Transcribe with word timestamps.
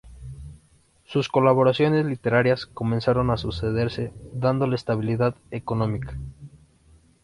Sus 1.05 1.29
colaboraciones 1.29 2.07
literarias 2.07 2.65
comenzaron 2.65 3.29
a 3.29 3.37
sucederse, 3.37 4.11
dándole 4.33 4.75
estabilidad 4.75 5.35
económica. 5.51 6.17